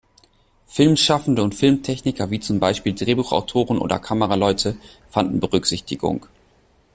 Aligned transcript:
Filmschaffende 0.65 1.43
und 1.43 1.53
Filmtechniker 1.53 2.31
wie 2.31 2.39
zum 2.39 2.59
Beispiel 2.59 2.95
Drehbuchautoren 2.95 3.77
oder 3.77 3.99
Kameraleute 3.99 4.75
fanden 5.11 5.39
Berücksichtigung. 5.39 6.25